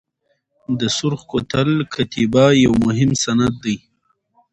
د 0.79 0.81
سرخ 0.97 1.21
کوتل 1.31 1.69
کتیبه 1.93 2.45
یو 2.63 2.73
مهم 2.85 3.11
سند 3.23 3.53
دی. 3.63 3.77